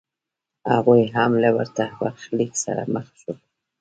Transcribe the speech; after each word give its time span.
هغوی 0.73 1.01
هم 1.15 1.31
له 1.43 1.49
ورته 1.57 1.83
برخلیک 1.99 2.53
سره 2.63 2.83
مخ 2.93 3.07
شول 3.19 3.37